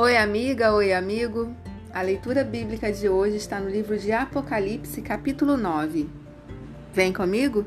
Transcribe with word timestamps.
Oi, 0.00 0.16
amiga, 0.16 0.72
oi, 0.72 0.92
amigo. 0.92 1.52
A 1.92 2.02
leitura 2.02 2.44
bíblica 2.44 2.92
de 2.92 3.08
hoje 3.08 3.34
está 3.34 3.58
no 3.58 3.68
livro 3.68 3.98
de 3.98 4.12
Apocalipse, 4.12 5.02
capítulo 5.02 5.56
9. 5.56 6.08
Vem 6.94 7.12
comigo? 7.12 7.66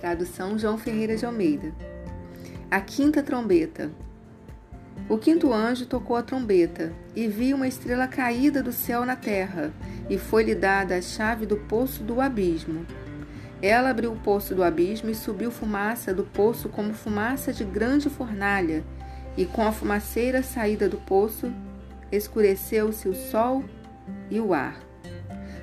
Tradução 0.00 0.58
João 0.58 0.78
Ferreira 0.78 1.14
de 1.14 1.26
Almeida. 1.26 1.74
A 2.70 2.80
quinta 2.80 3.22
trombeta. 3.22 3.90
O 5.10 5.18
quinto 5.18 5.52
anjo 5.52 5.84
tocou 5.84 6.16
a 6.16 6.22
trombeta 6.22 6.90
e 7.14 7.28
viu 7.28 7.54
uma 7.54 7.68
estrela 7.68 8.06
caída 8.06 8.62
do 8.62 8.72
céu 8.72 9.04
na 9.04 9.14
terra, 9.14 9.70
e 10.08 10.16
foi-lhe 10.16 10.54
dada 10.54 10.96
a 10.96 11.02
chave 11.02 11.44
do 11.44 11.58
poço 11.58 12.02
do 12.02 12.18
abismo. 12.18 12.86
Ela 13.60 13.90
abriu 13.90 14.12
o 14.12 14.20
poço 14.20 14.54
do 14.54 14.64
abismo 14.64 15.10
e 15.10 15.14
subiu 15.14 15.50
fumaça 15.50 16.14
do 16.14 16.24
poço 16.24 16.70
como 16.70 16.94
fumaça 16.94 17.52
de 17.52 17.62
grande 17.62 18.08
fornalha 18.08 18.82
e 19.38 19.46
com 19.46 19.62
a 19.62 19.70
fumaceira 19.70 20.42
saída 20.42 20.88
do 20.88 20.96
poço, 20.96 21.52
escureceu-se 22.10 23.08
o 23.08 23.14
sol 23.14 23.62
e 24.28 24.40
o 24.40 24.52
ar. 24.52 24.76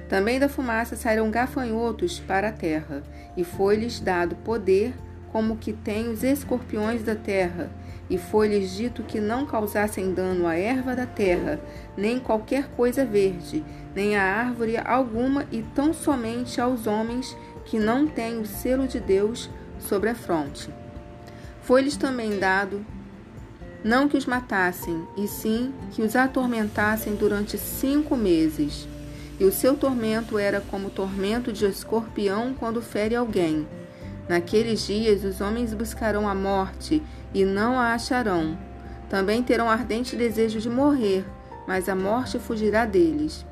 Também 0.07 0.39
da 0.39 0.47
fumaça 0.47 0.95
saíram 0.95 1.29
gafanhotos 1.29 2.17
para 2.21 2.47
a 2.47 2.51
terra, 2.53 3.03
e 3.35 3.43
foi-lhes 3.43 3.99
dado 3.99 4.33
poder 4.37 4.93
como 5.29 5.57
que 5.57 5.73
tem 5.73 6.07
os 6.07 6.23
escorpiões 6.23 7.03
da 7.03 7.15
terra, 7.15 7.69
e 8.09 8.17
foi-lhes 8.17 8.71
dito 8.71 9.03
que 9.03 9.19
não 9.19 9.45
causassem 9.45 10.13
dano 10.13 10.47
à 10.47 10.55
erva 10.55 10.95
da 10.95 11.05
terra, 11.05 11.59
nem 11.97 12.17
qualquer 12.17 12.69
coisa 12.69 13.03
verde, 13.03 13.65
nem 13.93 14.15
a 14.15 14.23
árvore 14.23 14.77
alguma, 14.77 15.45
e 15.51 15.61
tão 15.75 15.93
somente 15.93 16.61
aos 16.61 16.87
homens 16.87 17.35
que 17.65 17.77
não 17.77 18.07
têm 18.07 18.39
o 18.39 18.45
selo 18.45 18.87
de 18.87 19.01
Deus 19.01 19.49
sobre 19.79 20.09
a 20.09 20.15
fronte. 20.15 20.69
Foi-lhes 21.61 21.97
também 21.97 22.39
dado 22.39 22.85
não 23.85 24.09
que 24.09 24.17
os 24.17 24.25
matassem, 24.25 25.07
e 25.15 25.27
sim 25.27 25.71
que 25.91 26.01
os 26.01 26.15
atormentassem 26.15 27.13
durante 27.13 27.55
cinco 27.55 28.17
meses. 28.17 28.87
E 29.39 29.45
o 29.45 29.51
seu 29.51 29.77
tormento 29.77 30.39
era 30.39 30.59
como 30.59 30.87
o 30.87 30.89
tormento 30.89 31.53
de 31.53 31.65
escorpião 31.65 32.55
quando 32.55 32.81
fere 32.81 33.15
alguém. 33.15 33.67
Naqueles 34.27 34.87
dias 34.87 35.23
os 35.23 35.39
homens 35.39 35.71
buscarão 35.71 36.27
a 36.27 36.33
morte 36.33 37.03
e 37.31 37.45
não 37.45 37.79
a 37.79 37.93
acharão. 37.93 38.57
Também 39.07 39.43
terão 39.43 39.69
ardente 39.69 40.15
desejo 40.15 40.59
de 40.59 40.69
morrer, 40.69 41.23
mas 41.67 41.87
a 41.87 41.95
morte 41.95 42.39
fugirá 42.39 42.87
deles. 42.87 43.45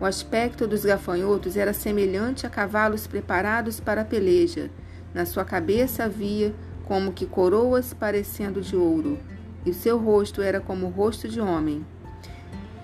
O 0.00 0.04
aspecto 0.04 0.66
dos 0.66 0.84
gafanhotos 0.84 1.56
era 1.56 1.72
semelhante 1.72 2.44
a 2.44 2.50
cavalos 2.50 3.06
preparados 3.06 3.78
para 3.78 4.00
a 4.00 4.04
peleja. 4.04 4.68
Na 5.14 5.24
sua 5.24 5.44
cabeça 5.44 6.02
havia 6.02 6.52
como 6.82 7.12
que 7.12 7.26
coroas 7.26 7.94
parecendo 7.94 8.60
de 8.60 8.74
ouro 8.74 9.20
e 9.64 9.70
o 9.70 9.74
seu 9.74 9.98
rosto 9.98 10.42
era 10.42 10.60
como 10.60 10.86
o 10.86 10.90
rosto 10.90 11.28
de 11.28 11.40
homem. 11.40 11.84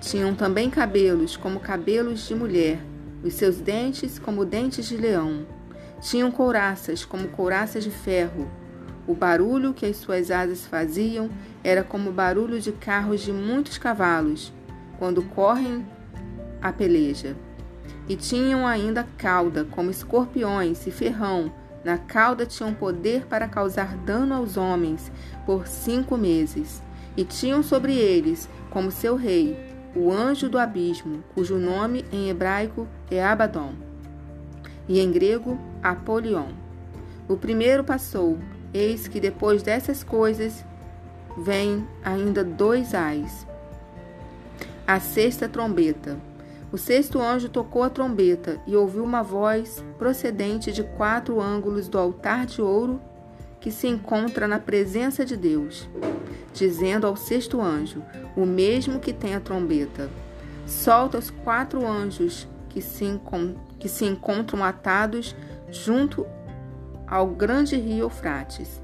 Tinham 0.00 0.34
também 0.34 0.70
cabelos 0.70 1.36
como 1.36 1.58
cabelos 1.58 2.26
de 2.26 2.34
mulher, 2.34 2.80
os 3.22 3.34
seus 3.34 3.56
dentes 3.56 4.18
como 4.18 4.44
dentes 4.44 4.86
de 4.86 4.96
leão. 4.96 5.46
Tinham 6.00 6.30
couraças 6.30 7.04
como 7.04 7.28
couraças 7.28 7.82
de 7.82 7.90
ferro. 7.90 8.48
O 9.06 9.14
barulho 9.14 9.74
que 9.74 9.86
as 9.86 9.96
suas 9.96 10.30
asas 10.30 10.66
faziam 10.66 11.28
era 11.64 11.82
como 11.82 12.10
o 12.10 12.12
barulho 12.12 12.60
de 12.60 12.70
carros 12.72 13.22
de 13.22 13.32
muitos 13.32 13.78
cavalos, 13.78 14.52
quando 14.98 15.22
correm 15.22 15.84
a 16.62 16.72
peleja. 16.72 17.34
E 18.08 18.14
tinham 18.14 18.66
ainda 18.66 19.06
cauda, 19.16 19.64
como 19.64 19.90
escorpiões 19.90 20.86
e 20.86 20.90
ferrão, 20.90 21.52
na 21.88 21.96
cauda 21.96 22.44
tinham 22.44 22.74
poder 22.74 23.24
para 23.24 23.48
causar 23.48 23.96
dano 23.96 24.34
aos 24.34 24.58
homens 24.58 25.10
por 25.46 25.66
cinco 25.66 26.18
meses. 26.18 26.82
E 27.16 27.24
tinham 27.24 27.62
sobre 27.62 27.96
eles, 27.96 28.46
como 28.68 28.90
seu 28.90 29.16
rei, 29.16 29.58
o 29.96 30.12
anjo 30.12 30.50
do 30.50 30.58
abismo, 30.58 31.24
cujo 31.34 31.56
nome 31.56 32.04
em 32.12 32.28
hebraico 32.28 32.86
é 33.10 33.24
Abaddon, 33.24 33.72
e 34.86 35.00
em 35.00 35.10
grego 35.10 35.58
Apolion. 35.82 36.48
O 37.26 37.38
primeiro 37.38 37.82
passou, 37.82 38.38
eis 38.74 39.08
que 39.08 39.18
depois 39.18 39.62
dessas 39.62 40.04
coisas 40.04 40.62
vem 41.38 41.88
ainda 42.04 42.44
dois 42.44 42.94
ais. 42.94 43.46
A 44.86 45.00
sexta 45.00 45.48
trombeta. 45.48 46.18
O 46.70 46.76
sexto 46.76 47.18
anjo 47.18 47.48
tocou 47.48 47.82
a 47.82 47.88
trombeta 47.88 48.60
e 48.66 48.76
ouviu 48.76 49.02
uma 49.02 49.22
voz 49.22 49.82
procedente 49.96 50.70
de 50.70 50.82
quatro 50.82 51.40
ângulos 51.40 51.88
do 51.88 51.98
altar 51.98 52.44
de 52.44 52.60
ouro 52.60 53.00
que 53.58 53.70
se 53.70 53.86
encontra 53.86 54.46
na 54.46 54.58
presença 54.58 55.24
de 55.24 55.34
Deus, 55.34 55.88
dizendo 56.52 57.06
ao 57.06 57.16
sexto 57.16 57.60
anjo, 57.60 58.02
o 58.36 58.44
mesmo 58.44 59.00
que 59.00 59.14
tem 59.14 59.34
a 59.34 59.40
trombeta: 59.40 60.10
Solta 60.66 61.16
os 61.16 61.30
quatro 61.30 61.86
anjos 61.86 62.46
que 62.68 62.82
se, 62.82 63.18
que 63.78 63.88
se 63.88 64.04
encontram 64.04 64.62
atados 64.62 65.34
junto 65.70 66.26
ao 67.06 67.28
grande 67.28 67.76
rio 67.76 68.04
Eufrates. 68.04 68.82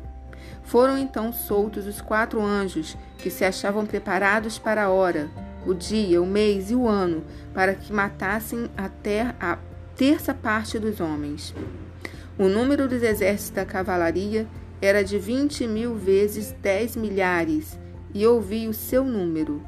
Foram 0.63 0.97
então 0.97 1.35
soltos 1.35 1.87
os 1.87 2.01
quatro 2.01 2.41
anjos 2.41 2.97
que 3.19 3.29
se 3.29 3.45
achavam 3.45 3.85
preparados 3.85 4.59
para 4.59 4.85
a 4.85 4.91
hora 4.91 5.29
o 5.67 5.75
dia, 5.75 6.21
o 6.21 6.27
mês 6.27 6.71
e 6.71 6.75
o 6.75 6.89
ano, 6.89 7.25
para 7.53 7.75
que 7.75 7.93
matassem 7.93 8.71
até 8.77 9.35
a 9.41 9.59
terça 9.97 10.35
parte 10.35 10.79
dos 10.79 11.01
homens. 11.01 11.55
O 12.39 12.49
número 12.49 12.89
dos 12.89 13.03
exércitos 13.03 13.51
da 13.51 13.65
cavalaria 13.65 14.47
era 14.83 15.03
de 15.03 15.19
vinte 15.19 15.67
mil 15.67 15.95
vezes 15.95 16.55
dez 16.61 16.97
milhares, 16.97 17.79
e 18.13 18.27
ouvi 18.27 18.69
o 18.69 18.73
seu 18.75 19.05
número. 19.05 19.63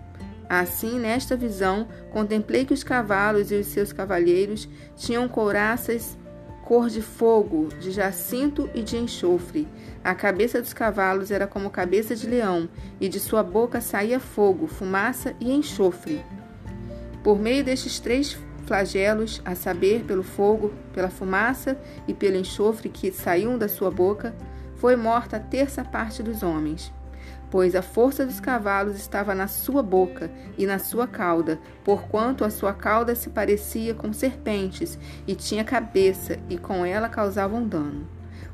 Assim, 0.49 0.99
nesta 1.01 1.37
visão, 1.37 1.89
contemplei 2.13 2.65
que 2.65 2.75
os 2.75 2.85
cavalos 2.85 3.51
e 3.51 3.57
os 3.57 3.67
seus 3.67 3.93
cavalheiros 3.93 4.69
tinham 4.97 5.27
couraças 5.27 6.17
cor 6.67 6.91
de 6.91 7.01
fogo, 7.01 7.69
de 7.81 7.93
jacinto 7.93 8.69
e 8.75 8.83
de 8.83 8.97
enxofre. 8.97 9.69
A 10.03 10.17
cabeça 10.17 10.61
dos 10.61 10.73
cavalos 10.73 11.31
era 11.31 11.47
como 11.47 11.71
cabeça 11.71 12.17
de 12.17 12.27
leão, 12.27 12.69
e 13.01 13.09
de 13.09 13.21
sua 13.21 13.41
boca 13.45 13.81
saía 13.81 14.19
fogo, 14.19 14.67
fumaça 14.67 15.33
e 15.39 15.53
enxofre. 15.53 16.25
Por 17.23 17.39
meio 17.39 17.63
destes 17.63 18.01
três 18.01 18.37
flagelos, 18.67 19.41
a 19.45 19.55
saber, 19.55 20.03
pelo 20.03 20.25
fogo, 20.25 20.73
pela 20.93 21.09
fumaça 21.09 21.79
e 22.09 22.13
pelo 22.13 22.37
enxofre 22.37 22.89
que 22.89 23.13
saíam 23.13 23.57
da 23.57 23.69
sua 23.69 23.91
boca, 23.93 24.35
foi 24.75 24.97
morta 24.97 25.37
a 25.37 25.41
terça 25.41 25.85
parte 25.85 26.21
dos 26.21 26.43
homens 26.43 26.93
pois 27.51 27.75
a 27.75 27.83
força 27.83 28.27
dos 28.27 28.41
cavalos 28.41 28.97
estava 28.97 29.35
na 29.35 29.47
sua 29.47 29.83
boca 29.83 30.31
e 30.59 30.67
na 30.67 30.79
sua 30.79 31.07
cauda, 31.07 31.59
porquanto 31.85 32.45
a 32.45 32.51
sua 32.51 32.73
cauda 32.73 33.15
se 33.15 33.31
parecia 33.31 33.95
com 33.95 34.13
serpentes 34.13 34.99
e 35.27 35.35
tinha 35.35 35.65
cabeça, 35.65 36.39
e 36.49 36.59
com 36.59 36.85
ela 36.85 37.09
causavam 37.09 37.67
dano. 37.67 38.07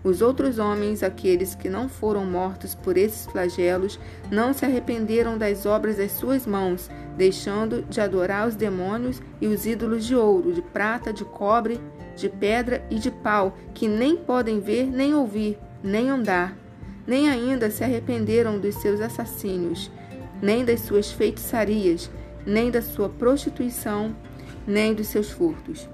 Os 0.04 0.20
outros 0.20 0.58
homens, 0.58 1.02
aqueles 1.02 1.54
que 1.54 1.68
não 1.68 1.88
foram 1.88 2.26
mortos 2.26 2.74
por 2.74 2.96
esses 2.96 3.26
flagelos, 3.26 4.00
não 4.30 4.52
se 4.52 4.64
arrependeram 4.64 5.38
das 5.38 5.64
obras 5.64 5.96
das 5.96 6.10
suas 6.12 6.44
mãos, 6.44 6.90
deixando 7.16 7.82
de 7.82 8.00
adorar 8.00 8.48
os 8.48 8.56
demônios 8.56 9.22
e 9.40 9.46
os 9.46 9.64
ídolos 9.64 10.04
de 10.04 10.16
ouro, 10.16 10.52
de 10.52 10.60
prata, 10.60 11.12
de 11.12 11.24
cobre, 11.24 11.80
de 12.16 12.28
pedra 12.28 12.84
e 12.90 12.98
de 12.98 13.12
pau, 13.12 13.56
que 13.72 13.86
nem 13.86 14.16
podem 14.16 14.60
ver, 14.60 14.86
nem 14.90 15.14
ouvir, 15.14 15.56
nem 15.84 16.10
andar 16.10 16.61
nem 17.06 17.28
ainda 17.28 17.70
se 17.70 17.82
arrependeram 17.82 18.58
dos 18.58 18.76
seus 18.76 19.00
assassínios, 19.00 19.90
nem 20.40 20.64
das 20.64 20.80
suas 20.80 21.10
feitiçarias, 21.10 22.10
nem 22.46 22.70
da 22.70 22.82
sua 22.82 23.08
prostituição, 23.08 24.14
nem 24.66 24.94
dos 24.94 25.08
seus 25.08 25.30
furtos. 25.30 25.88